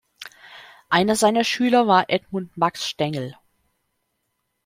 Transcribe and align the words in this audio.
Einer 0.89 1.15
seiner 1.15 1.43
Schüler 1.43 1.85
war 1.85 2.09
Edmund 2.09 2.57
Max 2.57 2.87
Stengel. 2.87 3.35